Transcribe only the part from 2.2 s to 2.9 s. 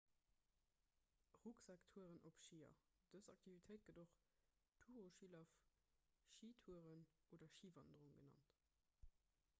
op schier